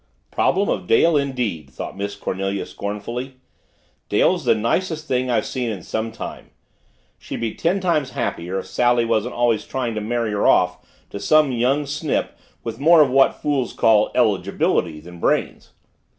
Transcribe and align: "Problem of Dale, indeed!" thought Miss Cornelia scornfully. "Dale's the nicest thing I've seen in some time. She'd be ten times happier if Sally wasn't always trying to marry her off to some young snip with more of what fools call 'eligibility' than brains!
"Problem 0.31 0.67
of 0.67 0.87
Dale, 0.87 1.15
indeed!" 1.15 1.69
thought 1.69 1.95
Miss 1.95 2.15
Cornelia 2.15 2.65
scornfully. 2.65 3.35
"Dale's 4.09 4.45
the 4.45 4.55
nicest 4.55 5.07
thing 5.07 5.29
I've 5.29 5.45
seen 5.45 5.69
in 5.69 5.83
some 5.83 6.11
time. 6.11 6.49
She'd 7.19 7.39
be 7.39 7.53
ten 7.53 7.79
times 7.79 8.09
happier 8.13 8.57
if 8.57 8.65
Sally 8.65 9.05
wasn't 9.05 9.35
always 9.35 9.63
trying 9.63 9.93
to 9.93 10.01
marry 10.01 10.31
her 10.31 10.47
off 10.47 10.79
to 11.11 11.19
some 11.19 11.51
young 11.51 11.85
snip 11.85 12.35
with 12.63 12.79
more 12.79 13.03
of 13.03 13.11
what 13.11 13.43
fools 13.43 13.73
call 13.73 14.09
'eligibility' 14.15 15.01
than 15.01 15.19
brains! 15.19 15.69